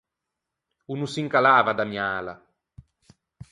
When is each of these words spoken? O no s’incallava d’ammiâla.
O 0.91 0.93
no 0.99 1.07
s’incallava 1.11 1.71
d’ammiâla. 1.77 2.33